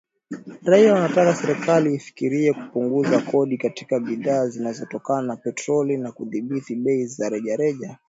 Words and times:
raia 0.63 0.93
wanataka 0.93 1.35
serikali 1.35 1.95
ifikirie 1.95 2.53
kupunguza 2.53 3.19
kodi 3.21 3.57
katika 3.57 3.99
bidhaa 3.99 4.47
zinazotokana 4.47 5.21
na 5.21 5.35
petroli 5.35 5.97
na 5.97 6.11
kudhibiti 6.11 6.75
bei 6.75 7.05
za 7.05 7.29
rejareja 7.29 7.97